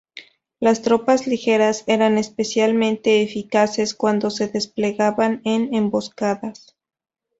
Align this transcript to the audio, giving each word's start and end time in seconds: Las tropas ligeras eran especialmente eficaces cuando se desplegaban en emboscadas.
Las 0.59 0.81
tropas 0.81 1.27
ligeras 1.27 1.83
eran 1.85 2.17
especialmente 2.17 3.21
eficaces 3.21 3.93
cuando 3.93 4.31
se 4.31 4.47
desplegaban 4.47 5.41
en 5.45 5.75
emboscadas. 5.75 6.75